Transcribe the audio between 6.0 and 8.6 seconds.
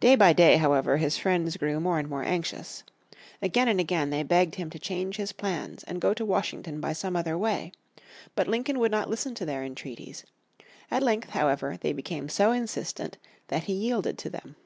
go to Washington by some other way. But